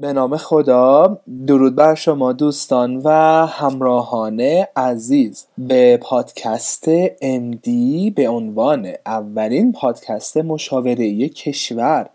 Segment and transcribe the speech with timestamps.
[0.00, 1.18] به نام خدا.
[1.46, 3.10] درود بر شما دوستان و
[3.46, 4.40] همراهان
[4.76, 5.46] عزیز.
[5.58, 7.68] به پادکست MD
[8.14, 12.10] به عنوان اولین پادکست مشاوره کشور.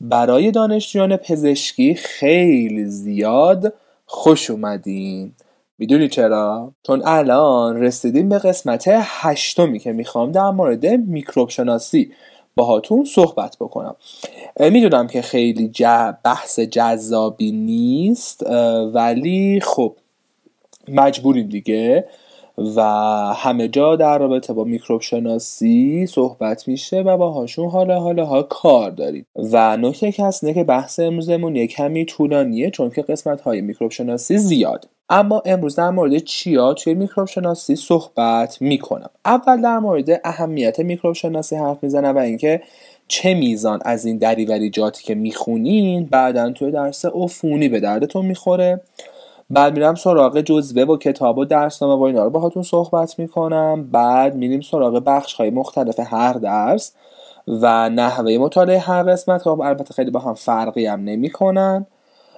[0.00, 3.72] برای دانشجویان پزشکی خیلی زیاد
[4.06, 5.32] خوش اومدین.
[5.78, 12.12] می‌دونی چرا؟ چون الان رسیدیم به قسمت هشتمی که می‌خوام در مورد میکروب شناسی
[12.60, 13.96] باهاتون صحبت بکنم.
[14.60, 15.72] می‌دونم که خیلی
[16.24, 18.46] بحث جذابی نیست
[18.94, 19.96] ولی خب
[20.88, 22.04] مجبوریم دیگه
[22.76, 22.82] و
[23.36, 28.90] همه جا در رابطه با میکروب شناسی صحبت میشه و باهاشون حالا حالا ها کار
[28.90, 29.26] داریم.
[29.52, 33.90] و نکته که هست که بحث امروزمون یه کمی طولانیه چون که قسمت های میکروب
[33.90, 34.88] شناسی زیاد.
[35.12, 39.10] اما امروز در مورد چیا توی میکروب شناسی صحبت می‌کنم.
[39.24, 42.62] اول در مورد اهمیت میکروب شناسی حرف می‌زنم و اینکه
[43.08, 48.80] چه میزان از این دریوریجاتی که می‌خونین بعدا توی درس عفونی به دردتون می‌خوره.
[49.50, 53.90] بعد میرم سراغ جزوه و کتاب و درسنامه و اینا رو باهاتون صحبت می‌کنم.
[53.90, 56.92] بعد میریم سراغ بخش های مختلف هر درس
[57.48, 59.42] و نحوه مطالعه هر قسمت.
[59.42, 61.86] که البته خیلی با هم فرقی هم نمی‌کنن.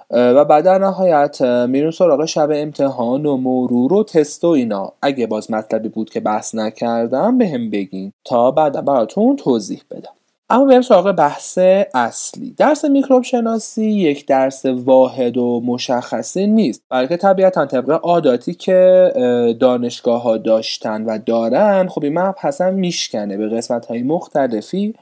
[0.09, 4.93] و بعد در نهایت میریم سراغ شب امتحان و مرور و تست و اینا.
[5.01, 10.13] اگه باز مطلبی بود که بحث نکردم به هم بگین تا بعد براتون توضیح بدم.
[10.49, 11.57] اما بریم سراغ بحث
[11.93, 12.53] اصلی.
[12.57, 16.81] درس میکروب شناسی یک درس واحد و مشخصی نیست.
[16.89, 19.11] بلکه طبیعتا طبق عاداتی که
[19.59, 23.37] دانشگاه ها داشتن و دارن خب این مبحث میشکنه.
[23.37, 24.95] به قسمت های مختلفی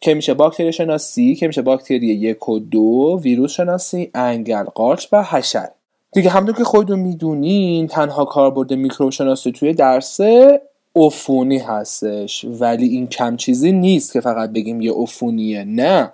[0.00, 5.22] که میشه باکتری شناسی که میشه باکتری یک و دو ویروس شناسی انگل قارچ و
[5.22, 5.68] حشر.
[6.12, 10.20] دیگه همونطور که خودتون می‌دونین تنها کاربرد میکروب شناسی توی درس
[10.96, 12.44] عفونی هستش.
[12.44, 15.64] ولی این کم چیزی نیست که فقط بگیم یه عفونیه.
[15.64, 16.12] نه.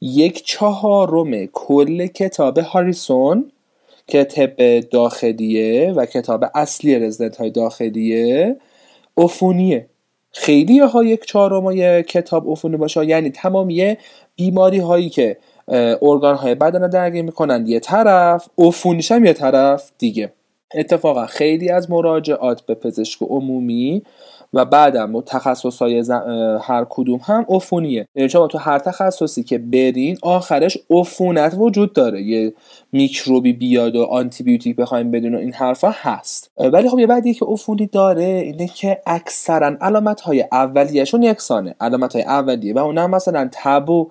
[0.00, 3.52] یک چهارم کل کتاب هاریسون
[4.06, 8.56] که طب داخلیه و کتاب اصلی رزدنت های داخلیه
[9.16, 9.86] عفونیه.
[10.32, 13.06] خیلی ها یک چهارم کتاب عفونی باشه.
[13.06, 13.96] یعنی تمامی
[14.36, 15.36] بیماری هایی که
[16.02, 20.32] ارگان های بدن درگیر می‌کنن یه طرف عفونیش هم یه طرف دیگه.
[20.74, 24.02] اتفاقا خیلی از مراجعات به پزشک عمومی
[24.52, 26.04] و بعدم تخصص های
[26.62, 28.08] هر کدوم هم عفونیه.
[28.14, 32.22] یعنی شما تو هر تخصصی که برین آخرش عفونت وجود داره.
[32.22, 32.54] یه
[32.92, 36.50] میکروبی بیاد و آنتی بیوتیک بخوایم بدون و این حرفا هست.
[36.58, 41.74] ولی خب یه بعدی که عفونی داره اینه که اکثرا علامت های اولیهشون یکسانه.
[41.80, 42.74] علامت های اولیه.
[42.74, 44.10] و اونم مثلا تب و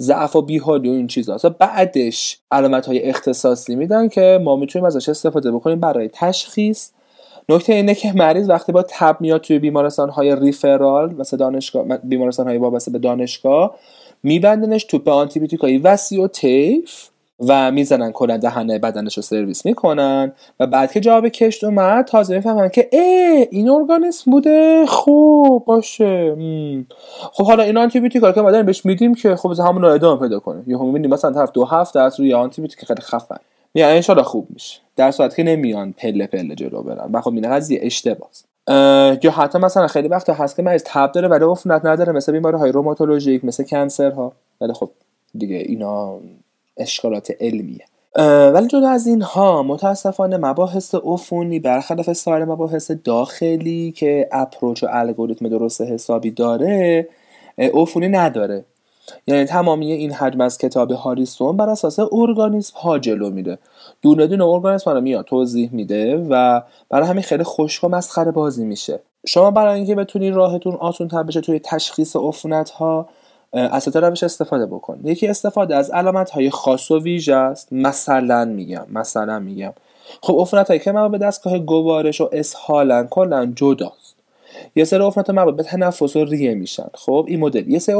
[0.00, 1.36] ضعف و بیحالی و این چیزا.
[1.58, 6.90] بعدش علامت های اختصاصی میدن که ما می‌تونیم ازش استفاده بکنیم برای تشخیص
[7.48, 12.48] نکته اینه که مریض وقتی با تب میاد توی بیمارستان های ریفرال مثل دانشگاه بیمارستان
[12.48, 13.74] های وابسته به دانشگاه
[14.22, 17.08] میبندنش توپ آنتیبیوتیک های وسیع و تیف
[17.48, 22.34] و می‌زنن کلا دهنه بدنش رو سرویس می‌کنن و بعد که جواب کشت اومد تازه
[22.34, 26.36] می‌فهمن که ای این ارگانیسم بوده؟ خوب باشه.
[27.32, 30.38] خب حالا این آنتی بیوتیک که بعدن بهش میدیم که خب همون رو ادامه پیدا
[30.38, 33.38] کنه یهو می‌بینیم مثلا طرف دو هفته از روی آنتی بیوتیک خیلی خفن.
[33.74, 34.80] میگن ان خوب میشه.
[35.00, 37.10] در صورتی که نمیان پله پله جلو برن.
[37.12, 38.30] و خب این قضیه اشتباهه
[39.22, 42.56] یا حتی مثلا خیلی وقت هست که مریض تب داره ولی عفونت نداره مثل بیماری
[42.56, 44.90] های روماتولوژیک مثل کنسر ها ولی خب
[45.34, 46.18] دیگه اینا
[46.76, 47.84] اشکالات علمیه.
[48.54, 55.48] ولی جدا از اینها متاسفانه مباحث عفونی برخلاف سایر مباحث داخلی که اپروچ و الگوریتم
[55.48, 57.08] درست حسابی داره
[57.58, 58.64] عفونی نداره.
[59.26, 63.58] یعنی تمامی این حجم از کتاب هاریسون بر اساس ارگانیسم ها جلو میره.
[64.02, 68.64] دونه دونه ارگانیسم رو میاد توضیح میده و برای همین خیلی خشک و مسخره بازی
[68.64, 69.00] میشه.
[69.26, 73.08] شما برای اینکه بتونی راهتون آسون تر بشه توی تشخیص عفونت ها
[73.52, 75.00] از روش استفاده بکن.
[75.04, 77.72] یکی استفاده از علامت های خاص و ویژه است.
[77.72, 79.72] مثلا میگم مثلا میگم.
[80.22, 84.19] خب عفونت هایی که به دستگاه گوارش و اسهالن کلا جداست.
[84.76, 86.88] یه سری عفونت مربوط به تنفس و ریه میشن.
[86.94, 87.70] خب این مدل.
[87.70, 87.96] یه سری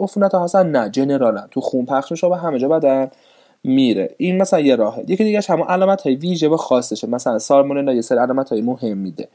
[0.00, 1.48] عفونت هستن نه جنرالن.
[1.50, 3.10] تو خون پخش میشه و همه جا بدن
[3.64, 4.14] میره.
[4.16, 5.04] این مثلا یه راهه.
[5.08, 7.06] یکی دیگه همون علامت های ویژه و خاصشه.
[7.06, 9.28] مثلا سالمونلا یه سری علامت های مهم میده.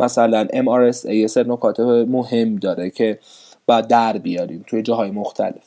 [0.00, 3.18] مثلا MRSA یه سری نکات مهم داره که
[3.66, 5.64] باید در بیاریم توی جاهای مختلف.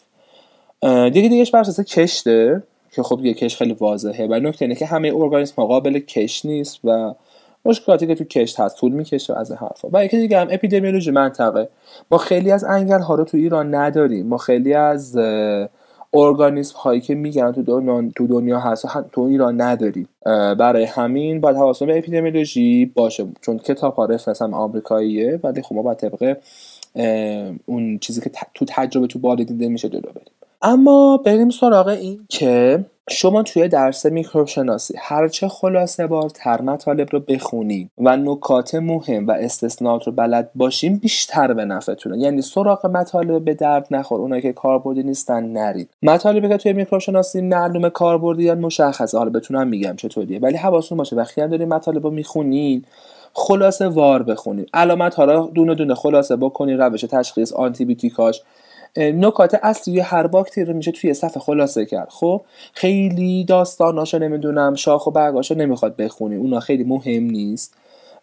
[0.83, 4.27] دیگه دیگهش بر کشته که خب یه کش خیلی واضحه.
[4.27, 7.13] و نکته اینه که همه ارگانیسم قابل کش نیست و
[7.65, 9.89] مشکلاتی که تو کشت هست طول می‌کشه از حرفا.
[9.94, 11.69] و یکی دیگه هم اپیدمیولوژی منطقه.
[12.11, 14.27] ما خیلی از انگل ها رو تو ایران نداریم.
[14.27, 15.17] ما خیلی از
[16.13, 20.07] ارگانیسم هایی که میگن تو دنیا, تو دنیا هست تو ایران نداریم.
[20.59, 23.25] برای همین باید حواسمون به اپیدمیولوژی باشه.
[23.41, 26.38] چون کتاب ها رفرنس هم آمریکاییه ولی خب ما باید طبق
[27.65, 30.33] اون چیزی که تو تجربه تو بالا دیده میشه جلو بریم.
[30.61, 37.07] اما بریم سراغ این که شما توی درس میکروب شناسی هرچه خلاصه بار تر مطالب
[37.11, 42.17] رو بخونین و نکات مهم و استثنات رو بلد باشین بیشتر به نفعتونه.
[42.17, 44.21] یعنی سراغ مطالب به درد نخور.
[44.21, 45.89] اونایی که کاربردی نیستن نرید.
[46.03, 49.17] مطالبی که توی میکروب شناسی معلومه کاربردی یا مشخصه.
[49.17, 50.39] حالا بتونم میگم چطوریه.
[50.39, 51.15] ولی حواستون باشه.
[51.15, 52.85] وقتی هم دارین مطالب رو می‌خونین
[53.33, 58.41] خلاصه وار بخونید علامت ها رو دونه دونه خلاصه بکنید روش تشخیص آنتی بیوتیکاش
[58.97, 62.09] نکات اصلی هر باکتری رو میشه توی صفحه خلاصه کرد.
[62.09, 62.41] خب
[62.74, 67.75] خیلی داستاناشو نمی‌دونم شاخ و برگاشو نمی‌خواد بخونی اونا خیلی مهم نیست.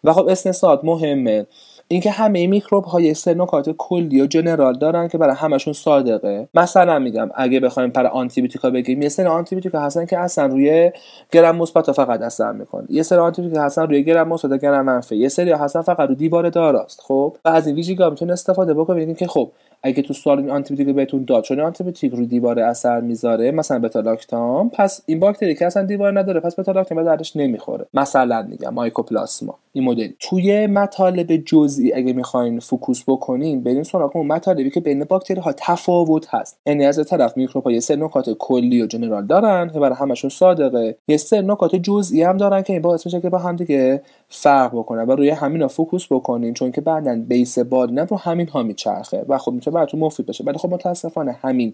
[0.03, 1.45] و خب استثناءات مهمه.
[1.87, 6.47] اینکه همه میکروب های سه نکات کلی و جنرال دارن که برای همشون صادقه.
[6.53, 10.45] مثلا میگم اگه بخوایم پر آنتی بیوتیکا بگیم یه سری آنتی بیوتیکا هستن که اصلا
[10.45, 10.91] روی
[11.31, 12.85] گرم مثبت فقط اثر می‌کنه.
[12.89, 15.15] یه سری آنتی بیوتیکا هستن روی گرم مثبت گرم منفی.
[15.15, 17.01] یه سری هستن فقط رو دیوار داراست.
[17.01, 19.51] خب و از این ویژگی می‌تونه استفاده بکنیم که خب
[19.83, 23.51] اگه تو سوال این آنتی بیوتیک بهتون داد چون آنتی بیوتیک رو دیوار اثر می‌ذاره
[23.51, 27.85] مثلا بتا لاکتام پس این باکتری که اصلا دیوار نداره پس بتا لاکتام دردش نمی‌خوره.
[27.93, 34.27] مثلا میگم مایکوپلاسما این مدل توی مطالب جزئی اگه می‌خواین focus بکنین بریم سراغ اون
[34.27, 36.59] مطالبی که بین باکتری ها تفاوت هست.
[36.65, 40.29] یعنی از طرف میکروب ها یه سری نکات کلی و general دارن که برای همشون
[40.29, 40.95] صادقه.
[41.07, 44.71] یه سری نکات جزئی هم دارن که این باعث میشه که با هم دیگه فرق
[44.71, 49.25] بکنن و روی همینا focus بکنین چون که بعدا base بالینم رو همین ها میچرخه
[49.27, 50.43] و خب می‌تونه براتون مفید بشه.
[50.43, 51.73] ولی خب متاسفانه همین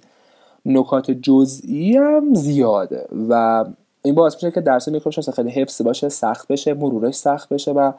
[0.65, 3.65] نکات جزئی هم زیاده و
[4.03, 7.91] این باعث میشه که درس میکروشناسی خیلی حفظ باشه سخت بشه مرورش سخت بشه و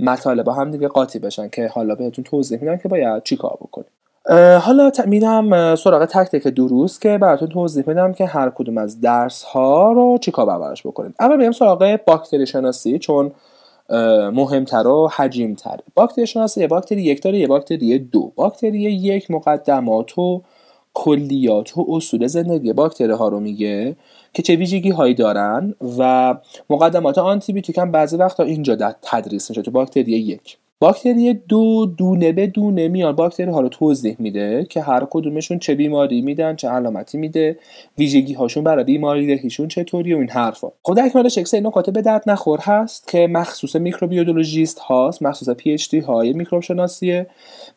[0.00, 3.88] مطالب هم دیگه قاطی بشن که حالا بهتون توضیح میدم که باید چیکار بکنیم.
[4.60, 9.42] حالا میدم سراغ تک تک دروس که براتون توضیح میدم که هر کدوم از درس
[9.42, 11.14] ها رو چیکار برابرش بکنیم.
[11.20, 13.32] اول میرم سراغ باکتری شناسی چون
[14.32, 15.82] مهمتر و حجیمتره.
[15.94, 18.32] باکتری شناسی یه باکتری یک داره یه باکتری دو.
[18.36, 20.42] باکتری یک مقدمات و
[20.94, 23.96] کلیات و اصول زندگی باکتری ها رو میگه
[24.32, 26.34] که چه ویژگی هایی دارن و
[26.70, 30.58] مقدمات آنتی بیوتیک هم بعضی وقتا اینجا تدریس میشه تو باکتری یک.
[30.80, 35.74] باکتری دو دونه به دونه میان باکتری ها رو توضیح میده که هر کدومشون چه
[35.74, 37.58] بیماری میدن چه علامتی میده
[37.98, 40.68] ویژگی هاشون برای بیماری دهیشون چطوری و این حرفا.
[40.82, 45.98] خب در کنارش یک نکات به درد نخور هست که مخصوص میکروبیولوژیست هاست مخصوص PhD
[45.98, 47.26] های میکروب شناسیه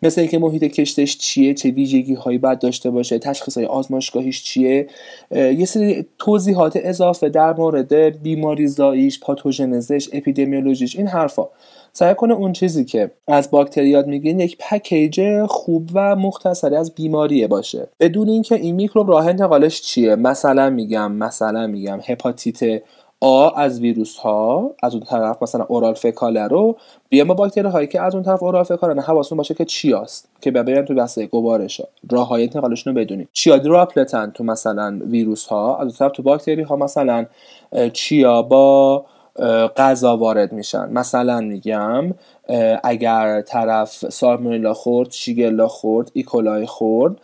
[0.04, 4.88] مثل اینکه محیط کشتش چیه چه ویژگی هایی باید داشته باشه تشخیص های آزمایشگاهیش چیه
[5.32, 11.48] یه سری توضیحات اضافه در مورد بیماری زاییش پاتوژنزش اپیدمیولوژیش این حرفا.
[11.94, 17.48] سعی کنه اون چیزی که از باکتریات میگین یک پکیج خوب و مختصری از بیماریه
[17.48, 17.88] باشه.
[18.00, 20.16] بدون اینکه این میکروب راه انتقالش چیه.
[20.16, 22.82] مثلا میگم مثلا میگم هپاتیت
[23.24, 26.78] آ از ویروس ها از اون طرف مثلا اورال فکاله رو.
[27.10, 29.94] بیا ما باکتری هایی که از اون طرف oral fecal ه حواستون باشه که چی
[29.94, 34.44] است که ببرن تو دسته گوارش راه های انتقالشون رو بدونید چیا droplet ن تو
[34.44, 37.26] مثلا ویروس ها از اون طرف تو باکتری ها مثلا
[37.94, 39.06] چیا با
[39.78, 40.90] غذا وارد میشن.
[40.90, 42.14] مثلا میگم
[42.84, 46.31] اگر طرف سالمونلا خورد شیگلا خورد E.
[46.31, 47.16] coli خورد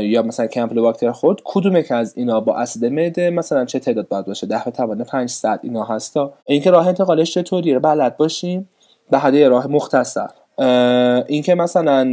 [0.00, 4.26] یا مثلا کمپیلوباکتر خورد کدوم که از اینا با اسید معده مثلا چه تعداد باید
[4.26, 8.68] باشه؟ ده به توان 500 اینا هستا اینکه راه انتقالش چطوریه؟ بلد باشیم.
[9.10, 10.28] به هده راه مختصر.
[11.28, 12.12] اینکه مثلا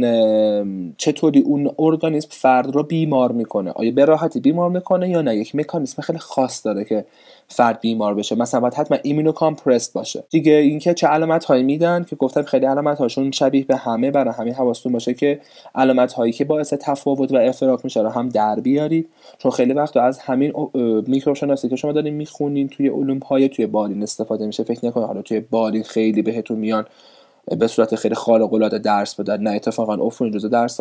[0.96, 5.54] چطوری اون ارگانیسم فرد رو بیمار می‌کنه؟ آیا به راحتی بیمار می‌کنه یا نه؟ یک
[5.54, 7.04] مکانیسم خیلی خاص داره که
[7.48, 8.36] فرد بیمار بشه.
[8.36, 10.24] مثلا باید حتما ایمونو کامپرست باشه.
[10.30, 14.34] دیگه اینکه چه علامت هایی میدن که گفتم خیلی علامت هاشون شبیه به همه برای
[14.34, 15.40] همین حواستون باشه که
[15.74, 19.08] علامت هایی که باعث تفاوت و افتراق میشه رو هم در بیارید.
[19.38, 20.52] چون خیلی وقت از همین
[21.06, 24.64] میکروب شناسی که شما دارین می‌خونین توی علوم های توی بالین استفاده میشه.
[24.64, 26.86] فکر نکنید حالا توی بالین خیلی بهتون میان.
[27.46, 29.40] به صورت خیلی خارق العاده درس بدن.
[29.40, 30.76] نه اتفاقا عفونی جزء درس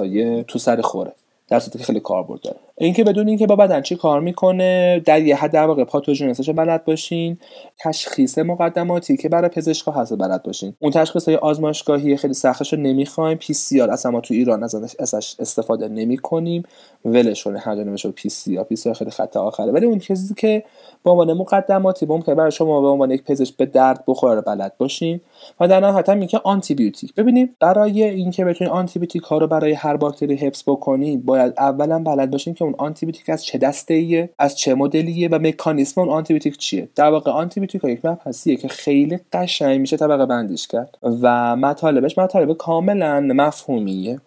[0.48, 1.14] تو سری خوره.
[1.48, 2.58] در صورتی که خیلی کاربرد داره.
[2.78, 6.50] اینکه بدون اینکه با بدن چی کار می‌کنه در یه حد در واقع pathogenesis ش
[6.50, 7.38] بلد باشین
[7.80, 10.74] تشخیص مقدماتی که برای پزشکا هست بلد باشین.
[10.80, 13.38] اون تشخیص های آزمایشگاهی خیلی سختش رو نمی‌خوایم.
[13.38, 16.64] PCR اصلا ما تو ایران ازش استفاده نمی کنیم
[17.06, 18.64] ولش کنه هر جا پی سی آر.
[18.64, 19.72] پی سی آر خیلی خط آخره.
[19.72, 20.64] ولی اون چیزی که
[21.04, 25.20] به عنوان مقدماتی ممکنه برای شما به عنوان یک پزشک به درد بخوره بلد باشین.
[25.60, 29.48] و در نهایت هم اینکه آنتی بیوتیک ببینیم برای اینکه بتونید آنتی بیوتیک ها رو
[29.48, 33.58] برای هر باکتری حفظ بکنید باید اولا بلد باشین که اون آنتی بیوتیک از چه
[33.58, 37.84] دسته ایه از چه مدلیه و مکانیسم اون آنتی بیوتیک چیه؟ در واقع آنتی بیوتیک
[37.84, 44.20] یک مبحثیه که خیلی قشنگ میشه طبقه بندیش کرد و مطالبش مطالب کاملا مفهومیه.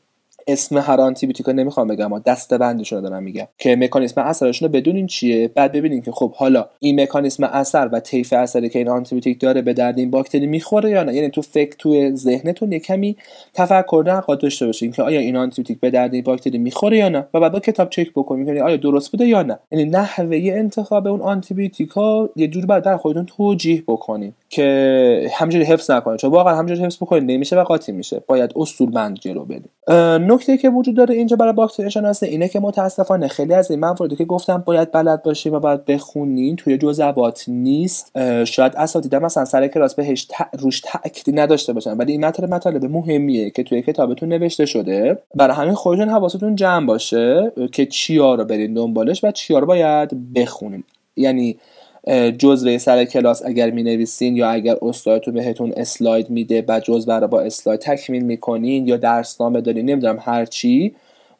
[0.49, 4.69] اسم هر آنتی بیوتیک نمی‌خوام بگم اما دسته بندیشون رو دارم میگم که مکانیسم اثرشون
[4.69, 5.49] رو بدونین چیه.
[5.49, 9.41] بعد ببینین که خب حالا این مکانیسم اثر و طیف اثری که این آنتی بیوتیک
[9.41, 13.17] داره به درد این باکتری می‌خوره یا نه؟ یعنی تو فکر تو ذهنتون یه کمی
[13.55, 17.09] تفکر نقاد داشته باشین که آیا این آنتی بیوتیک به درد این باکتری می‌خوره یا
[17.09, 20.37] نه؟ و بعد با کتاب چک بکنین که آیا درست بوده یا نه؟ یعنی نحوه
[20.37, 25.91] انتخاب اون آنتی بیوتیک ها یه جوری بعد در خودتون توجیه بکنین که همجوری حفظ
[25.91, 28.23] نکنید چون واقعا همجوری حفظ بکنید نمیشه و قاطی میشه.
[28.27, 29.76] باید اصول جلو بدید
[30.21, 34.17] نکته که وجود داره اینجا برای باکتری شناسی اینه که متاسفانه خیلی از این مواردی
[34.17, 38.19] که گفتم باید بلد باشیم و باید بخونین توی جزوات نیست.
[38.45, 40.29] شاید اساتید مثلا سر کلاس بهش
[40.59, 41.97] روش تأکیدی نداشته باشن.
[41.97, 45.19] ولی این مطلب مطالب مهمیه که توی کتابتون نوشته شده.
[45.35, 50.35] برای همین خودتون حواستون جمع باشه که چیا رو برین دنبالش و چیا رو باید
[50.35, 50.85] بخونین.
[51.17, 51.59] یعنی
[52.39, 57.29] جزوه سر کلاس اگر می نویسین یا اگر استادتون بهتون اسلاید میده و جزوه رو
[57.29, 60.95] با اسلاید تکمیل می‌کنین یا درسنامه دارین نمی‌دونم هر چی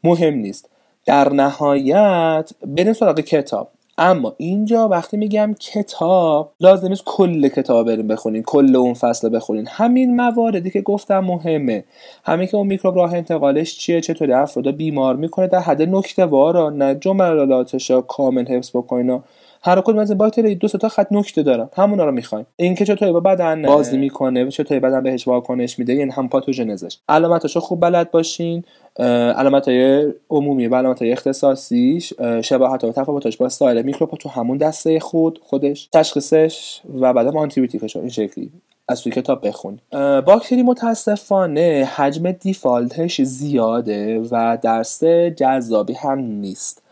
[0.05, 0.69] مهم نیست.
[1.07, 3.71] در نهایت بریم سراغ کتاب.
[3.99, 9.67] اما اینجا وقتی میگم کتاب لازم نیست کل کتاب بریم بخونین کل اون فصل بخونین.
[9.71, 11.85] همین مواردی که گفتم مهمه.
[12.25, 16.71] همین که اون میکروب راه انتقالش چیه چطوری افراد بیمار می‌کنه در حد نکته وارا
[16.71, 19.23] نه جملاتش کامل حفظ بکنین
[19.63, 21.69] هر کدوم از این باکتری دو تا خط نکته دارن.
[21.77, 22.47] همونا رو می‌خوایم.
[22.57, 26.99] اینکه چطوری با بدن بازی می‌کنه چطوری بدن بهش واکنش میده یعنی هم پاتوژنزش.
[27.09, 28.65] علامتاشو خوب بلد باشین.
[28.99, 32.13] علامت های عمومی و علامت های اختصاصیش
[32.43, 37.69] شباهت و تفاوتش با سایر میکروب تو همون دسته خود خودش تشخیصش و بعدم آنتی
[37.95, 38.51] این شکلی.
[38.89, 39.79] از توی کتاب بخون.
[40.27, 45.05] باکتری متاسفانه حجم دیفالتش زیاده و درس
[45.37, 46.83] جذابی هم نیست.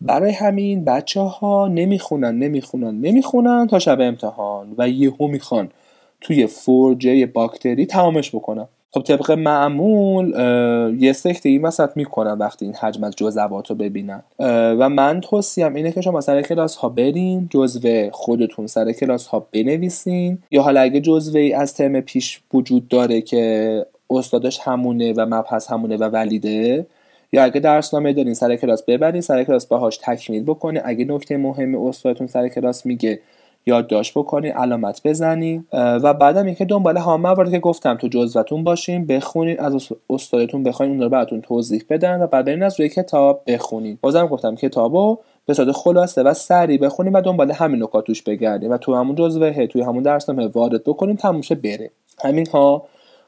[0.00, 5.70] برای همین بچه ها نمی‌خونن نمی‌خونن نمی‌خونن تا شب امتحان و یهو می‌خوان
[6.20, 8.68] توی فورجه باکتری تمامش بکنن.
[8.94, 10.34] خب طبق معمول
[11.00, 14.22] یه سکته این وسط می‌کنن وقتی این حجم از جزوات رو ببینن
[14.78, 19.46] و من توصیم اینه که شما سر کلاس ها برین جزوه خودتون سر کلاس ها
[19.52, 20.38] بنویسین.
[20.50, 25.70] یا حالا اگه جزوه ای از ترم پیش وجود داره که استادش همونه و مبحث
[25.70, 26.86] همونه و ولیده
[27.32, 31.76] یا اگه درسنامه دارین سر کلاس ببرین سر کلاس باهاش تکمیل بکنین اگه نکته مهمی
[31.88, 33.20] استادتون سر کلاس میگه
[33.66, 39.06] یادداشت بکنین علامت بزنین و بعدم اینکه دنبال ها مواردی که گفتم تو جزوتون باشین
[39.06, 43.42] بخونین از استادتون بخواین اون رو براتون توضیح بدن و بعد برین از روی کتاب
[43.46, 43.98] بخونین.
[44.00, 48.72] بازم گفتم کتابو به صورت خلاصه و سریع بخونین و دنبال همین نکات توش بگردین
[48.72, 51.90] و تو همون جزوه توی همون درسنامه وارد بکنین تموشه بره
[52.24, 52.82] همین ها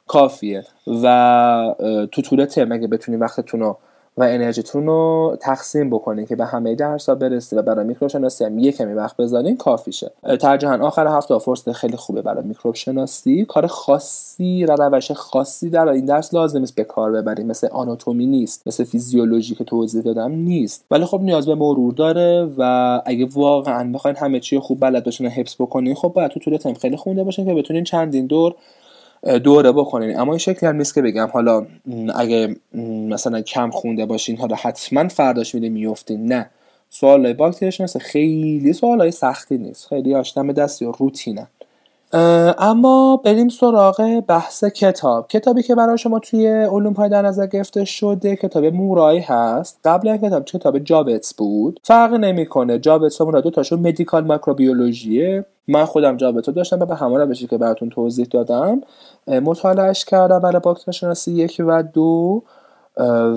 [0.07, 0.65] کافیه.
[1.03, 1.75] و
[2.13, 3.79] تو طول ترم اگه بتونین وقتتون رو
[4.17, 8.45] و انرژیتون رو تقسیم بکنین که به همه درس ها برسید و برای میکروب شناسی
[8.45, 13.45] هم یه کمی وقت بذارین کافیشه ترجیحاً آخر هفته فرصت خیلی خوبه برای میکروب شناسی
[13.45, 17.47] کار خاصی و روش خاصی در این درس لازم نیست به کار ببریم.
[17.47, 20.85] مثل آناتومی نیست مثل فیزیولوژی که توضیح دادم نیست.
[20.91, 25.27] ولی خب نیاز به مرور داره و اگه واقعا بخواین همه چی خوب بلد باشین
[25.27, 28.55] حفظ بکنین خب باید تو طول ترم خیلی خونده باشین که بتونین چندین دور
[29.45, 31.29] دوره بکنین اما این شکلی هم نیست که بگم.
[31.33, 31.67] حالا
[32.15, 32.57] اگه
[33.09, 36.51] مثلا کم خونده باشین حالا حتما فرداش میده میفتین نه.
[36.91, 39.87] سوال باکتری شناسی خیلی سوال سختی نیست.
[39.87, 41.47] خیلی آشتم دستی و روتینن.
[42.59, 45.29] اما بریم سراغ بحث کتاب.
[45.29, 49.81] کتابی که برای شما توی علوم پای در نظر گرفته شده کتاب مورای هست.
[49.85, 51.81] قبل کتاب کتاب جابتس بود.
[51.83, 52.79] فرق نمی‌کنه.
[52.79, 57.59] جابتس همون دو تاشون مدیکال ماکروبیولوژیه من خودم جابتو داشتم و به همون روشی که
[57.59, 58.81] براتون توضیح دادم
[59.29, 62.43] مطالعهش کردم برای باکتری شناسی یک و دو.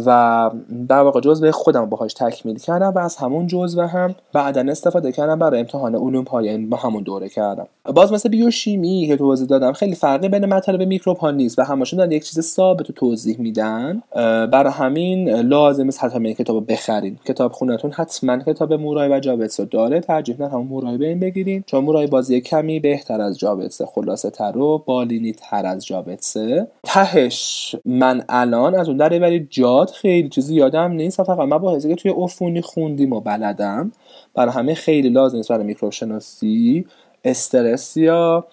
[0.06, 0.52] و
[0.90, 5.40] در واقع جزوه خودم باهاش تکمیل کردم و از همون جزوه هم بعدا استفاده کردم
[5.40, 7.68] برای امتحان علوم پایین با همون دوره کردم.
[7.86, 11.98] باز مثل بیوشیمی که توضیح دادم خیلی فرقی بین مطالب میکروب ها نیست و همشون
[11.98, 14.04] دارن یک چیز ثابت توضیح میدن.
[14.52, 17.20] برای همین لازم است حتما کتاب بخرین.
[17.26, 20.00] کتاب خونتون حتما کتاب مورای و جابتس داره.
[20.00, 21.64] ترجیح نه همون مورای بین بگیرین.
[21.68, 27.76] چون مورای بازی کمی بهتر از جابتس خلاصه تر و بالینی تر از جابتسه تهش
[27.86, 29.10] من الان از اون در
[29.50, 31.24] جاد خیلی چیزی یادم نیست.
[31.24, 33.92] فقط مباحثی که توی عفونی خوندیم و بلدم.
[34.34, 36.86] برای همه خیلی لازم نیست برای میکروب شناسی
[37.24, 38.46] استرس یا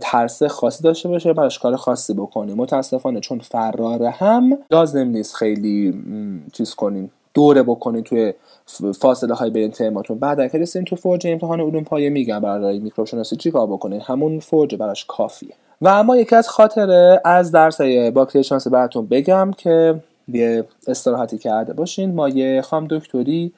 [0.00, 2.56] ترس خاصی داشته باشه براش کار خاصی بکنیم.
[2.56, 6.02] متاسفانه چون فراره هم لازم نیست خیلی
[6.52, 8.34] چیز کنیم دوره بکنین توی
[9.00, 13.06] فاصله های بین ترماتون بعد اگه رسیدین تو فرج امتحان علوم پایه میگم برای میکروب
[13.06, 15.54] شناسی چیکار بکنین همون فرج براش کافیه.
[15.80, 17.80] و اما یکی از خاطره از درس
[18.14, 22.14] باکتری شناسی براتون بگم که یه استراحتی کرده باشین.
[22.14, 23.52] ما یه خام دکتری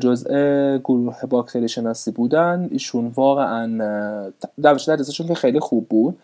[0.00, 2.68] جزء گروه باکتری شناسی بودن.
[2.70, 3.66] ایشون واقعا
[4.62, 6.18] در تدریسشون که خیلی خوب بود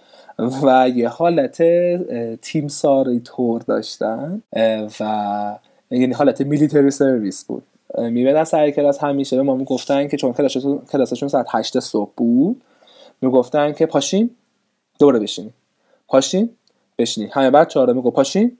[0.62, 1.62] و یه حالت
[2.42, 4.42] تیم ساری تور داشتن
[5.00, 5.56] و
[5.90, 7.62] یعنی حالت میلیتری سرویس بود.
[7.98, 10.32] می‌بینن سر کلاس همیشه به ما می‌گفتن که چون
[10.92, 12.62] کلاسشون ساعت 8 صبح بود
[13.22, 14.30] می‌گفتن که پاشین
[14.98, 15.50] دوره بشینی.
[16.08, 16.50] پاشین
[16.98, 17.28] بشینی.
[17.32, 18.58] همه بچه‌ها رو میگو پاشین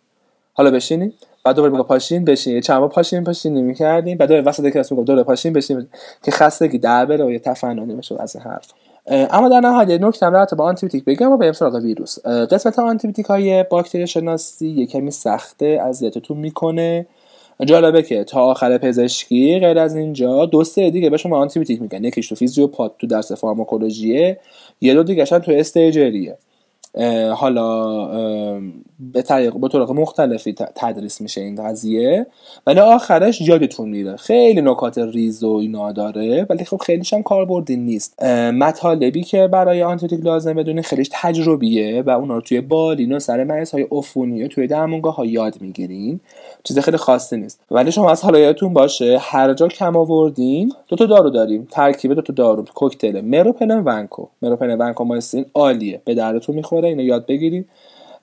[0.54, 1.12] حالا بشینی؟
[1.44, 2.60] بعد دوباره میگه پاشین بشین.
[2.60, 5.86] چند بار پاشین پاشین نمی‌کردیم بعد دوباره وسط کلاس میگه دوباره پاشین بشین
[6.22, 8.66] که خستگی در بره و یه تفننی بشه از این حرف.
[9.06, 12.26] اما در نهایت یه نکته هم با آنتیبیوتیک بگم و بریم سراغ ویروس.
[12.26, 17.06] قسمت آنتیبیوتیک های باکتری شناسی یه کمی سخته اذیتتون می‌کنه.
[17.66, 21.82] جالبه که تا آخر پزشکی غیر از اینجا دو سه دور دیگه به شما آنتیبیوتیک
[21.82, 22.04] میگن.
[22.04, 24.38] یکیش تو فیزیوپات تو درس فارماکولوژیه
[24.80, 26.38] یه دور دیگه تو استاجریه.
[27.34, 28.10] حالا
[29.12, 32.26] به طریق به طرق مختلفی تدریس میشه این قضیه.
[32.66, 34.16] ولی آخرش یادتون میره.
[34.16, 38.22] خیلی نکات ریز و اینا داره ولی خب خیلیش هم کاربردی نیست.
[38.52, 43.44] مطالبی که برای آنتیبیوتیک لازم بدونی خیلیش تجربیه و اونا رو توی بالین و سر
[43.44, 46.20] مریض های عفونی توی درمونگاه ها یاد می‌گیرین.
[46.64, 47.60] چیز خیلی خاصی نیست.
[47.70, 51.68] ولی شما از حالا یادتون باشه هر جا کم آوردین دو تا دارو داریم.
[51.70, 52.64] ترکیب دو تا دارو.
[52.74, 54.28] کوکتل مروپنن ونکو.
[54.42, 56.02] مروپنن ونکو مایسین عالیه.
[56.04, 57.68] به دردتون می‌خوره اینو یاد بگیرید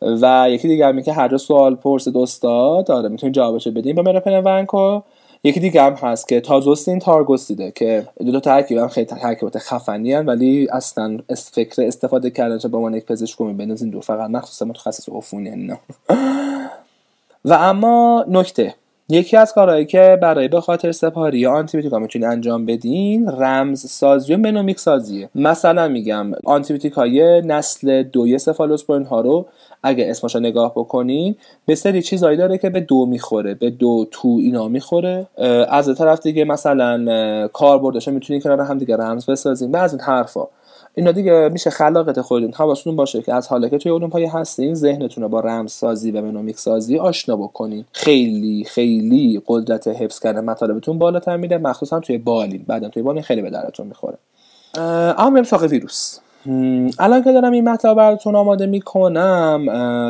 [0.01, 3.95] و یکی دیگه هم که هر جا سوال پرسید استاد داره می‌تونید جوابشو بدین.
[3.95, 5.01] به مروپنن ونکو
[5.43, 10.13] یکی دیگه هم هست که تازوستین تارگوستیده که دو تا ترکیب هم خیلی ترکیبات خفنی
[10.13, 11.17] هن ولی اصلا
[11.53, 15.71] فکر استفاده کردن به عنوان یک پزشک این دو فقط مخصوصا متخصص عفونی
[17.45, 18.75] و اما نکته.
[19.09, 24.33] یکی از کارهایی که برای به خاطر سپاری یا آنتیبیوتیکا می‌تونید انجام بدین رمز سازی
[24.33, 25.29] و منومیک سازیه.
[25.35, 29.45] مثلا میگم آنتیبیوتیک های نسل دوی سفالوسپورین ها رو
[29.87, 34.07] اگه اسمش رو نگاه بکنین به سری چیزایی داره که به دو می‌خوره به دو
[34.11, 35.27] تو اینا می‌خوره.
[35.69, 40.47] از طرف دیگه مثلا کاربردش می‌تونین کنار هم دیگه رمز بسازین بعض این حرفا.
[40.95, 45.23] اینا دیگه میشه خلاقت خودتون حواستون باشه که از حالا که توی علوم هستین ذهنتون
[45.23, 47.85] رو با رمز سازی و منومیک سازی آشنا بکنین.
[47.91, 52.65] خیلی خیلی قدرت حفظ کردن مطالبتون بالاتر میده مخصوصا توی بالین.
[52.67, 54.17] بعدا توی بالین خیلی به درتون می‌خوره.
[55.17, 56.19] اما بریم ویروس.
[56.99, 59.65] الان که دارم این مطلب براتون آماده می‌کنم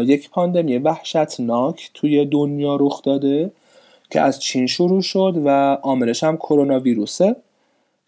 [0.08, 3.52] یک پاندمی وحشتناک توی دنیا رخ داده
[4.10, 7.36] که از چین شروع شد و عاملش هم کرونا ویروسه.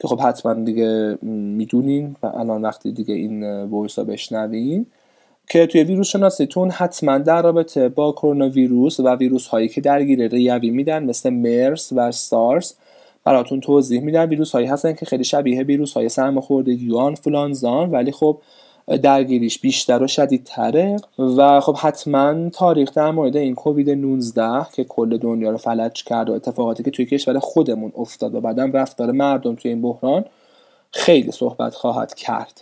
[0.02, 4.86] که خب حتما دیگه می‌دونین و الان وقتی دیگه این voice ها بشنوین
[5.50, 10.28] که توی ویروس شناسیتون حتما در رابطه با کرونا ویروس و ویروس هایی که درگیر
[10.28, 12.76] ریوی میدن مثل مرس و سارس
[13.24, 18.12] براتون توضیح میدن ویروس هایی هستن که خیلی شبیه ویروس های سرماخوردگی یوان فلانزان ولی
[18.12, 18.42] خب
[18.98, 20.98] درگیریش بیشتر و شدیدتره.
[21.38, 26.30] و خب حتما تاریخ در مورد این کووید 19 که کل دنیا رو فلج کرد
[26.30, 30.26] و اتفاقاتی که توی کشور خودمون افتاد و بعدم رفتار مردم توی این بحران
[30.92, 32.62] خیلی صحبت خواهد کرد.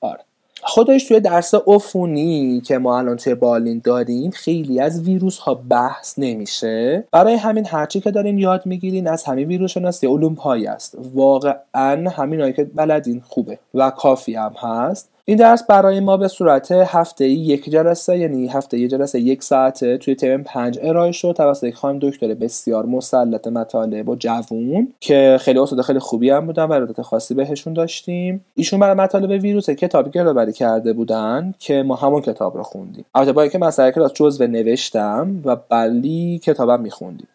[0.00, 0.20] آره.
[0.62, 6.18] خودش توی درس افونی که ما الان توی بالین داریم خیلی از ویروس ها بحث
[6.18, 7.04] نمیشه.
[7.12, 10.98] برای همین هرچی که دارین یاد می‌گیرین از همین ویروس شناسی علوم پایی است.
[11.14, 15.13] واقعا همین که بلدین خوبه و کافی هم هست.
[15.26, 19.98] این درس برای ما به صورت هفته یک جلسه یعنی هفته یک جلسه یک ساعته
[19.98, 21.34] توی ترم پنج ارائه شد.
[21.36, 26.46] توسط یک خانم دکتر بسیار مسلط مطالب و جوون که خیلی استاد خیلی خوبی هم
[26.46, 28.44] بودن و ارادت خاصی بهشون داشتیم.
[28.54, 33.04] ایشون برای مطالب ویروس کتابی گردآوری کرده بودن که ما همون کتاب رو خوندیم.
[33.14, 37.28] البته با اینکه من سر کلاس جزوه نوشتم و بلی کتابم میخوندیم.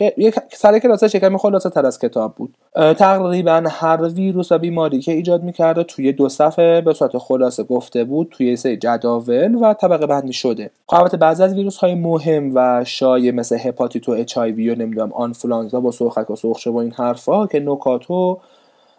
[0.00, 2.54] یک سر کلاس شکم خلاصه از کتاب بود.
[2.74, 8.04] تقریبا هر ویروس و بیماری که ایجاد می‌کرده توی دو صفحه به صورت خلاصه گفته
[8.04, 10.70] بود توی سه جداول و طبقه بندی شده.
[10.86, 15.12] خب البته بعضی از ویروس های مهم و شایع مثل هپاتیت و اچ و نمی‌دونم
[15.12, 18.38] آنفلانزا با سرخک و سرخشه و این حرفا که نکاتو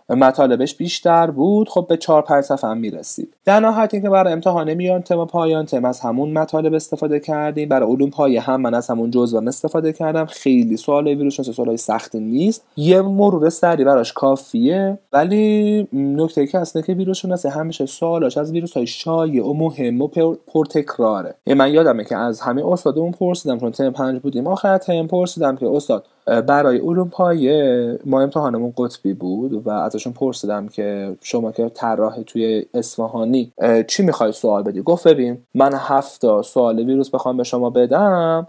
[0.10, 3.34] مطالبش بیشتر بود خب به 4 5 صفحه هم می‌رسید.
[3.46, 7.70] در نهایت اینکه برای امتحان میان تم پایان تم از همون مطالب استفاده کردیم.
[7.70, 10.26] برای علوم پایه هم من از همون جزء استفاده کردم.
[10.26, 12.64] خیلی سوال ویروس شناسی سوالای سختی نیست.
[12.78, 18.52] یه مرور سری براش کافیه ولی نکته که هست که ویروس شناسی همیشه سوالاش از
[18.52, 20.08] ویروس های شایع و مهم و
[20.54, 21.36] پرتکراره.
[21.48, 24.48] من یادمه که از همه استادمون پرسیدم چون تم 5 بودیم.
[24.48, 31.16] آخر تم پرسیدم که استاد برای پایه ما امتحانمون قطبی بود و ازشون پرسیدم که
[31.22, 33.54] شما که طراح توی اصفهانی
[33.88, 38.48] چی می‌خوای سوال بدی؟ گفت ببین من هفت سوال ویروس بخوام به شما بدم.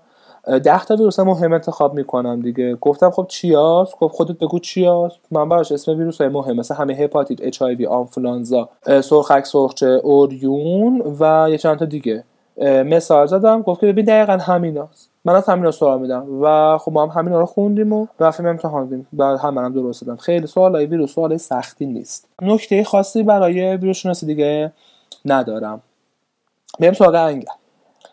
[0.65, 2.75] ده تا ویروس مهم انتخاب می‌کنم دیگه.
[2.75, 6.95] گفتم خب چیاست؟ خب خودت بگو چیاست؟ من براش اسم ویروس های مهم مثل همه
[6.95, 12.25] هپاتیت اچ آی وی آنفلانزا سرخک سرخچه اوریون و یه چند تا دیگه.
[12.67, 15.11] مثال زدم گفت که ببین دقیقا همیناست.
[15.25, 18.85] من از همین سوال میدم و خب ما هم همین رو خوندیم و رفتیم امتحان
[18.85, 19.07] دادیم.
[19.13, 20.17] بعد هم منم درست دادم.
[20.17, 22.29] خیلی سوال های ویروس سوال سختی نیست.
[22.43, 24.73] نکته خاصی برای ویروس شناسی دیگه
[25.25, 25.81] ندارم.
[26.81, 27.47] بریم سراغ انگل.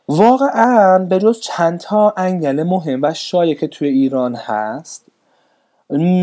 [0.08, 5.05] واقعا به جز چند تا انگل مهم و شایع که توی ایران هست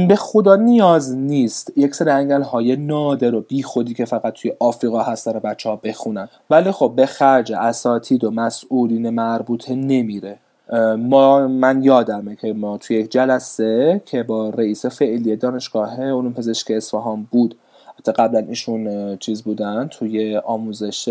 [0.08, 1.72] به خدا نیاز نیست.
[1.76, 5.68] یک سری انگل های نادر و بی خودی که فقط توی آفریقا هست داره بچه
[5.68, 6.28] ها بخونن.
[6.50, 10.38] ولی خب به خرج اساتید و مسئولین مربوطه نمیره.
[10.98, 16.74] ما من یادمه که ما توی یک جلسه که با رئیس فعلی دانشگاه علوم پزشکی
[16.74, 17.58] اصفهان بود
[17.98, 21.08] حتی قبلا ایشون چیز بودن توی آموزش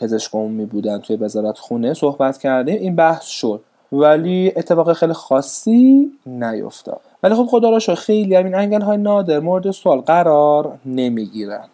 [0.00, 2.80] پزشک عمومی بودن توی وزارت خونه صحبت کردیم.
[2.80, 3.60] این بحث شد.
[3.92, 7.00] ولی اتفاق خیلی خاصی نیفتاد.
[7.22, 11.68] ولی خب خدا را خیلی همین انگل های نادر مورد سوال قرار نمی‌گیرن.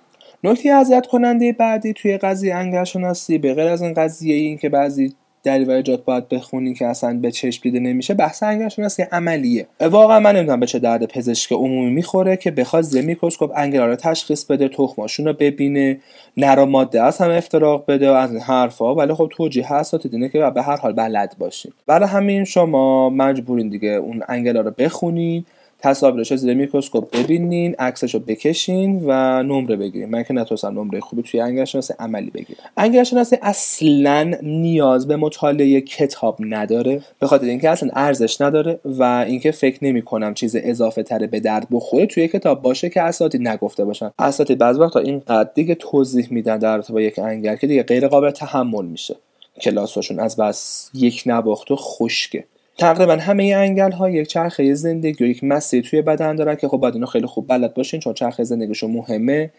[0.44, 4.68] نکته اذیت کننده بعدی توی قضیه انگل شناسی به غیر از این قضیه این که
[4.68, 9.66] بعضی دریوری باید بخونی که اصلا به چشم دیده نمیشه بحث انگلشناسی عملیه.
[9.80, 13.96] واقعا من نمی‌دونم به چه درد پزشک عمومی می‌خوره که بخواد زیر میکروسکوپ انگل رو
[13.96, 16.00] تشخیص بده تخماشون رو ببینه
[16.36, 18.94] نر و ماده از هم افتراق بده و از این حرفا.
[18.94, 21.72] ولی خب توجیه هست اینه که به هر حال بلد باشین.
[21.86, 25.44] برای همین شما مجبورین دیگه اون انگل رو بخونین.
[25.82, 30.08] تصاویرش زیر میکروسکوپ ببینین عکسش رو بکشین و نمره بگیرین.
[30.08, 32.60] من که نتونستم نمره خوبی توی انگل شناسی عملی بگیرم.
[32.76, 39.02] انگل شناسی اصلا نیاز به مطالعه کتاب نداره به خاطر اینکه اصلا ارزش نداره و
[39.02, 43.48] اینکه فکر نمی کنم چیز اضافه تره به درد بخوره توی کتاب باشه که اساتید
[43.48, 44.10] نگفته باشن.
[44.18, 48.08] اساتید بعض وقتا اینقدر دیگه توضیح میدن در رابطه با یک انگل که دیگه غیر
[48.08, 49.16] قابل تحمل میشه.
[49.60, 52.44] کلاسشون از بس یک نواخت و خشکه.
[52.78, 56.76] تقریبا همه انگل ها یک چرخه زندگی و یک مسیری توی بدن دارن که خب
[56.76, 59.50] باید اینو خیلی خوب بلد باشین چون چرخه زندگیشون مهمه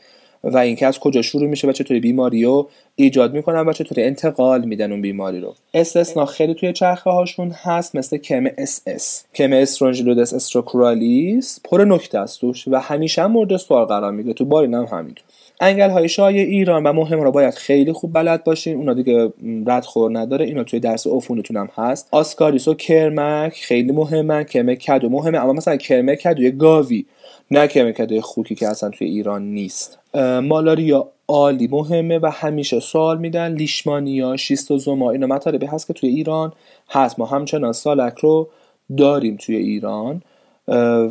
[0.43, 4.65] و اینکه از کجا شروع میشه و چطوری بیماری رو ایجاد می‌کنن و چطوری انتقال
[4.65, 5.55] میدن اون بیماری رو.
[5.73, 12.41] استثنا خیلی توی چرخه هاشون هست مثل کرم SS کرم Strongyloides stercoralis پر نکته است
[12.41, 14.33] توش و همیشه مورد سوال قرار می‌گیره.
[14.33, 15.25] تو بالین هم همینطور.
[15.63, 18.77] انگل های شایع ایران و مهم رو باید خیلی خوب بلد باشین.
[18.77, 19.33] اونا دیگه
[19.65, 20.45] ردخور نداره.
[20.45, 22.07] اینا توی درس عفونتون هم هست.
[22.11, 24.43] آسکاریس و کرمک خیلی مهمن.
[24.43, 25.37] کرمک کدو مهمه.
[25.37, 27.05] اما مثلا کرمک کدوی گاوی.
[27.51, 29.99] نه کرمک کدوی خوکی که اصلا توی ایران نیست.
[30.43, 33.53] مالاریا عالی مهمه و همیشه سوال میدن.
[33.53, 36.53] لیشمانیا شیستوزوما اینا مطالبی هست که توی ایران
[36.89, 37.19] هست.
[37.19, 38.49] ما همچنان سالک رو
[38.97, 40.21] داریم توی ایران.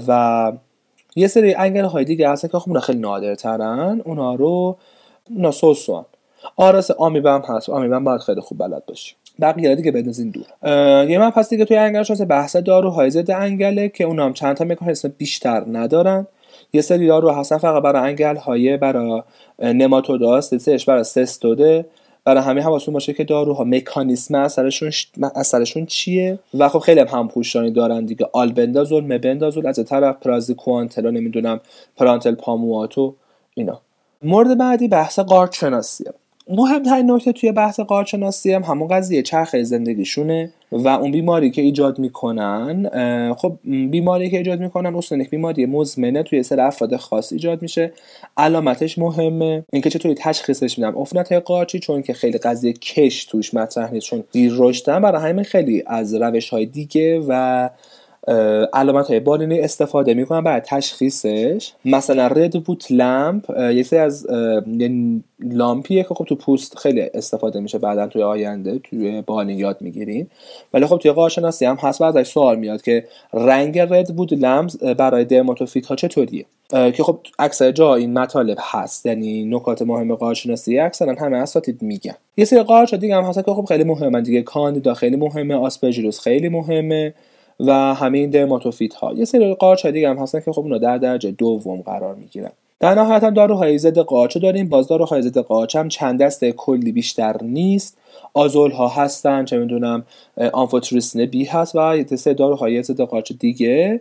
[0.08, 0.52] و
[1.16, 4.02] یه سری انگل های دیگه هستن که خب خیلی نادرترن.
[4.04, 4.78] اونا رو
[5.30, 5.52] اونا
[6.56, 7.68] آرس آمیبم هست.
[7.70, 9.14] آمیبم باید خیلی خوب بلد باشی.
[9.40, 10.44] بقیه دیگه بندازین دور.
[11.10, 14.56] یه من پس دیگه توی انگل شانس بحث داروهای ضد انگله که اونا هم چند
[14.56, 16.26] تا مکانیزم بیشتر ندارن.
[16.72, 19.22] یه سری دارو هستن فقط برای انگل های برای
[19.58, 21.86] نماتوداست سرش برای سستوده.
[22.24, 24.92] برای همه حواستون باشه که داروها مکانیسم اثرشون
[25.34, 28.28] اثرشون چیه؟ و خب خیلی هم پوشانی دارن دیگه.
[28.32, 31.60] آلبندازول مبندازول از طرف پرازیکوانتلا نمی‌دونم
[31.96, 33.14] پرانتل پامواتو
[33.54, 33.80] اینا.
[34.22, 36.12] مورد بعدی بحث قارچ شناسیه
[36.48, 41.98] مهمترین نکته توی بحث قارچناسی هم همون قضیه چرخه زندگیشونه و اون بیماری که ایجاد
[41.98, 42.90] می‌کنن
[43.34, 47.92] خب بیماری که ایجاد می‌کنن اصلا یک بیماری مزمنه توی سر افراد خاص ایجاد میشه.
[48.36, 50.98] علامتش مهمه اینکه چطوری تشخیصش میدم.
[50.98, 55.44] عفونت قارچی چون که خیلی قضیه کش توش مطرح نیست چون دیر رشدن برای همین
[55.44, 57.68] خیلی از روش های دیگه و
[58.72, 61.72] علامت های بالینی استفاده می‌کنن برای تشخیصش.
[61.84, 64.26] مثلا رد بوت لمپ یه سری از
[65.40, 70.26] لامپیه که خب تو پوست خیلی استفاده میشه بعدا توی آینده توی بالین یاد می‌گیرین.
[70.74, 74.92] ولی خب توی قارشناسی هم هست و ازش سوال میاد که رنگ رد بوت لمپ
[74.92, 79.06] برای درماتوفیت ها چطوریه؟ که خب اکثر جا این مطالب هست.
[79.06, 82.14] یعنی نکات مهم قارشناسی اکثرا همه اساتید میگن.
[82.36, 86.20] یه سری قارچ دیگه هم هست که خب خیلی مهمه دیگه کاندیدا خیلی مهمه آسپرژیلوس
[86.20, 87.14] خیلی مهمه.
[87.60, 89.12] و همه درماتوفیت ها.
[89.12, 92.50] یه سری قارچ دیگه هم هستن که خب اونا در درجه دوم قرار می‌گیرن.
[92.80, 94.68] در نهایت هم داروهای ضد قارچ داریم.
[94.68, 97.98] باز داروهای ضد قارچ هم چند دسته کلی بیشتر نیست.
[98.34, 100.04] آزول ها هستن چه می‌دونم
[100.52, 104.00] آنفوتریسن بی هست و یه سری داروهای ضد قارچ دیگه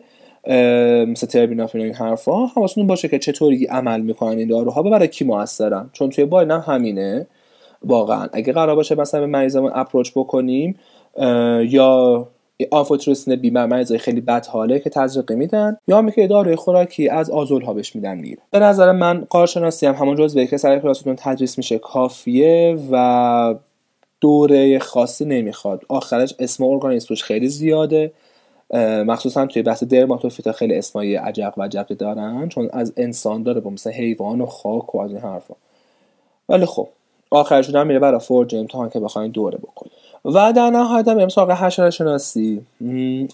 [1.08, 2.46] مثل تربیناف این حرفا.
[2.46, 4.84] حواستون باشه که چطوری عمل می‌کنن این داروها.
[4.84, 7.28] و برای کی موثرن؟ چون توی باین هم همینه.
[7.84, 8.28] واقعا.
[8.34, 10.76] اگه قرار باشه مثلا به مریضمون اپروچ بکنیم
[11.70, 12.28] یا
[12.72, 15.78] آفوتروسین بیمار مریضای خیلی بد حاله که تزریقی میدن.
[15.88, 19.96] یا میگه داروی خوراکی از آزول ها بهش میدن میره به نظر من کارشناسی هم
[19.96, 23.56] همون جزوه که سر کلاستون تدریس میشه کافیه و
[24.22, 25.82] دوره خاصی نمی‌خواد.
[25.90, 28.12] آخرش اسم ارگانیسم خیلی زیاده.
[29.06, 33.70] مخصوصا توی بحث درماتوفیتا خیلی اسمای عجق و عجقی دارن چون از انسان داره با
[33.70, 35.54] مثل حیوان و خاک و از این حرفا.
[36.50, 36.88] ولی خب
[37.32, 41.52] آخرشون هم میره برای فرج امتحان که بخواین دوره بکنید و در نهایت هم سراغ
[41.52, 42.62] حشره شناسی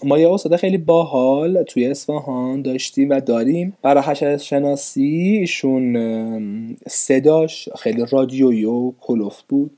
[0.03, 3.77] ما یه استاد خیلی باحال توی اصفهان داشتیم و داریم.
[3.81, 9.71] برای حشره شناسی ایشون صداش خیلی رادیویی و کلوفت بود.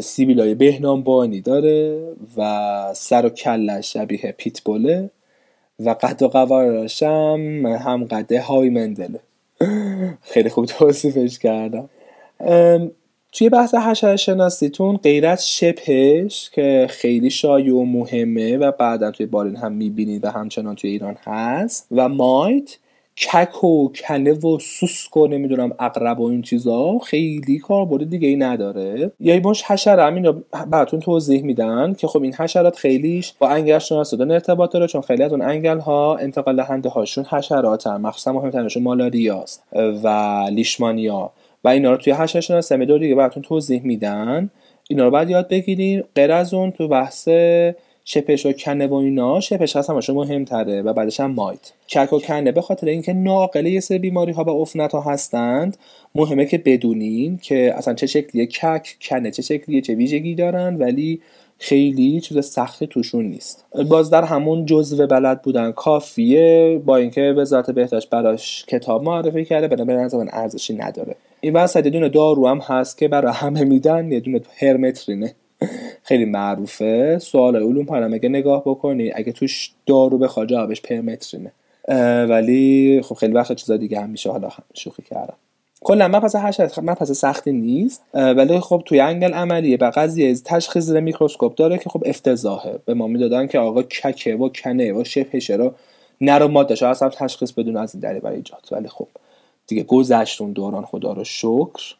[0.00, 1.98] سیبیلای بهنام بانی داره
[2.36, 5.10] و سر و کلش شبیه پیتبوله
[5.80, 9.20] و قد و قوارش هم هم قده های مندله.
[10.32, 11.88] خیلی خوب توصیفش کردم.
[13.32, 19.26] توی بحث حشره شناسیتون غیر از شپش که خیلی شایع و مهمه و بعدا توی
[19.26, 22.78] بالین هم می‌بینید و همچنان توی ایران هست و مایت
[23.16, 28.36] کک و کنه و سوسک و نمی‌دونم اقرب و این چیزا خیلی کاربرد دیگه ای
[28.36, 29.12] نداره.
[29.20, 34.30] یا مش حشره همین براتون توضیح میدن که خب این حشرات خیلیش با انگل شناسیدن
[34.30, 38.82] ارتباط داره چون خیلی از اون انگل ها انتقال دهنده هاشون حشرات هم مخصوصا مهمترینشون
[38.82, 39.62] مالاریاست
[40.04, 40.08] و
[40.52, 41.30] لیشمانیا.
[41.64, 44.50] و اینا رو توی حشره شناسی دور دیگه براتون توضیح میدن.
[44.88, 47.28] اینا رو باید یاد بگیریم غیر از اون تو بحث
[48.04, 51.72] شپش و کنه و اینا شپش هست همشون مهمتره و بعدش هم مایت.
[51.88, 55.76] کک و کنه به خاطر اینکه ناقله یه سری بیماری ها و عفونت ها هستند.
[56.14, 61.20] مهمه که بدونین که اصلا چه شکلیه کک کنه چه شکلیه چه ویژگی دارن ولی
[61.58, 63.64] خیلی چیز سختی توشون نیست.
[63.88, 69.68] باز در همون جزو بلد بودن کافیه با اینکه وزارت بهداشت براش کتاب معرفی کرده
[69.68, 71.16] به نظر من ارزشی نداره.
[71.44, 75.34] این وسط یه دونه دارو هم هست که برای همه میدن یه دونه هرمترینه
[76.02, 77.18] خیلی معروفه.
[77.18, 81.52] سوال علوم پایان اگه نگاه بکنی؟ اگه توش دارو بخواد جوابش پرمترینه
[82.28, 85.34] ولی خب خیلی وقت چیزا دیگه هم میشه حالا شوخی کردم.
[85.80, 88.02] کلا پس هشت پس سختی نیست.
[88.14, 92.78] ولی خب توی انگل عملیه به قضیه تشخیص میکروسکوپ داره که خب افتضاحه.
[92.84, 95.74] به ما می‌دادن که آقا ککه و کنه و شپشه رو
[96.20, 98.68] نرو ماده اصلا تشخیص بدون از این دری برای ایجاد.
[98.72, 99.08] ولی خب
[99.74, 99.82] دیگه.
[99.84, 101.94] گذشت اون دوران خدا رو شکر.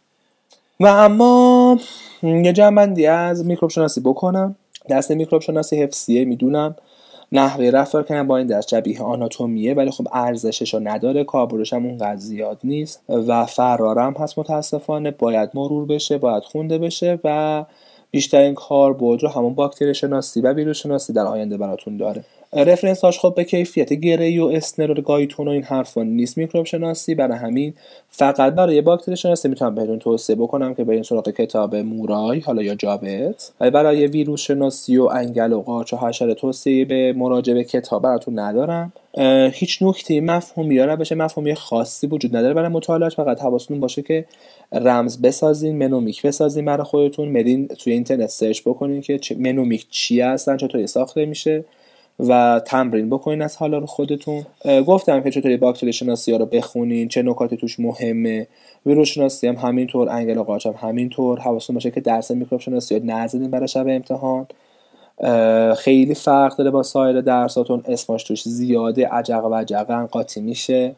[0.80, 1.78] و اما
[2.22, 4.56] یه جنبندی از میکروب شناسی بکنم.
[4.88, 6.76] دست میکروب شناسی حفظیه می‌دونم.
[7.32, 8.68] نحوه رفتار کنم با این دست.
[8.68, 11.24] شبیه آناتومیه ولی خب ارزشش رو نداره.
[11.24, 13.02] کاربردش هم اون زیاد نیست.
[13.08, 15.10] و فرارم هست متاسفانه.
[15.10, 17.64] باید مرور بشه باید خونده بشه و
[18.10, 22.24] بیشترین کاربرد رو همون باکتری شناسی و ویروس شناسی در آینده براتون داره.
[22.54, 26.38] رفرنس هاش خب به کیفیت گری و اسنر و گایتون و این حرفا نیست.
[26.38, 27.74] میکروب شناسی برای همین
[28.08, 32.74] فقط برای باکتری شناسی می‌تونم بهتون توصیه بکنم که برین سراغ کتاب مورای حالا یا
[32.74, 37.64] جاوت ولی برای ویروس شناسی و انگل و قارچ و حشره توصیه به مراجعه به
[37.64, 38.92] کتاب براتون ندارم.
[39.52, 44.24] هیچ نکته مفهومی یا روش مفهومی خاصی وجود نداره برای مطالعات فقط حواستون باشه که
[44.72, 47.28] رمز بسازین منومیک بسازین برای خودتون.
[47.28, 51.64] مرین توی اینترنت سرچ بکنین که منومیک چی هستن چطوری ساخته میشه.
[52.28, 54.46] و تمرین بکنین از حالا رو خودتون.
[54.86, 58.46] گفتم که چطوری باکتری شناسی ها رو بخونین چه نکاتی توش مهمه.
[58.86, 61.38] ویروس شناسی هم همینطور انگل قارچ هم همینطور.
[61.38, 64.46] حواستون باشه که درس میکروب شناسی نزدین برای شب امتحان.
[65.76, 67.82] خیلی فرق داره با سایر درساتون.
[67.88, 70.94] اسمش توش زیاده اجق وجقا قاطی میشه.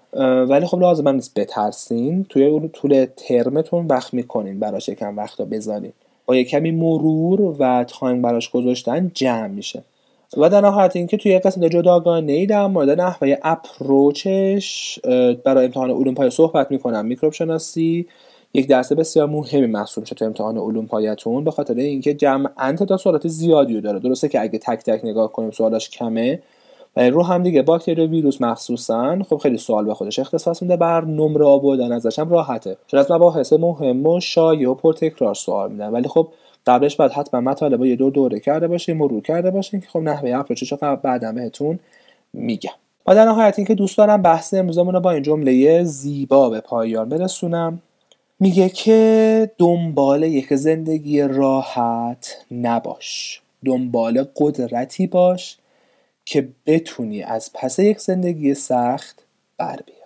[0.49, 2.27] ولی خب لازم نیست بترسین.
[2.29, 5.93] توی اون طول ترمتون وقت می‌کنین براش یکم وقتا بذارین.
[6.27, 9.83] با یک کمی مرور و تایم براش گذاشتن جمع میشه.
[10.37, 14.99] و در نهایت اینکه توی قسمت جداگانه ای در مورد نحوه اپروچش
[15.45, 17.07] برای امتحان علوم پایه صحبت می‌کنم.
[17.07, 18.07] میکروب شناسی
[18.55, 22.99] یک درس بسیار مهمی محسوب میشه تو امتحان علوم پایتون به خاطر اینکه جمعا تعداد
[22.99, 23.99] سوالات زیادی رو داره.
[23.99, 26.43] درسته که اگه تک تک نگاه کنیم سوالاش کمه
[26.97, 30.77] و رو هم دیگه باکتری و ویروس مخصوصا خب خیلی سوال به خودش اختصاص میده
[30.77, 32.77] بر نمره آوردن ازش هم راحته.
[32.87, 35.89] چون از مباحث مهم و شایع و پرتکرار سوال میدن.
[35.89, 36.29] ولی خب
[36.67, 40.31] قبلش باید حتما مطالب یه دور دوره کرده باشیم مرور کرده باشیم که خب نحوه
[40.31, 41.79] اپروچش رو بعدا بهتون
[42.33, 42.71] میگم.
[43.07, 47.09] و در نهایت اینکه دوست دارم بحث امروزمون رو با این جمله زیبا به پایان
[47.09, 47.83] برسونم.
[48.41, 53.43] میگه که دنبال یک زندگی راحت نباش.
[53.65, 55.59] دنبال قدرتی باش
[56.25, 59.25] که بتونی از پس یک زندگی سخت
[59.59, 59.99] بر بیای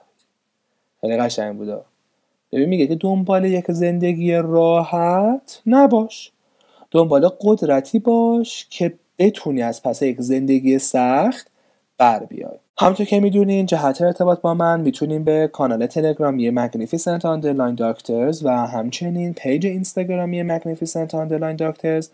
[1.00, 1.80] خیلی قشنگ بوده
[2.52, 6.32] ببین میگه که دنبال یک زندگی راحت نباش.
[6.90, 11.50] دنبال قدرتی باش که بتونی از پس یک زندگی سخت
[11.98, 12.58] بر بیای.
[12.78, 18.66] همونطور که می‌دونین جهت ارتباط با من می‌تونین به کانال تلگرامی magnificent underline doctors و
[18.66, 22.10] همچنین پیج اینستاگرامی magnificent underline doctors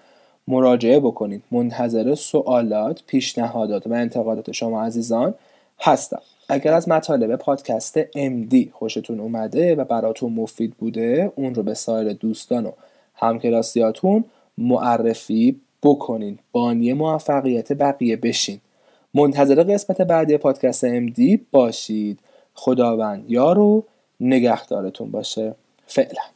[0.48, 5.34] مراجعه بکنید منتظر سوالات پیشنهادات و انتقادات شما عزیزان
[5.80, 6.22] هستم.
[6.48, 12.12] اگر از مطالب پادکست MD خوشتون اومده و براتون مفید بوده اون رو به سایر
[12.12, 12.70] دوستان و
[13.14, 14.24] همکلاسیاتون
[14.58, 16.38] معرفی بکنین.
[16.52, 18.60] بانی موفقیت بقیه بشین.
[19.14, 22.20] منتظر قسمت بعدی پادکست MD باشید.
[22.54, 23.84] خداوند یارو
[24.20, 25.54] نگهدارتون باشه.
[25.86, 26.33] فعلا.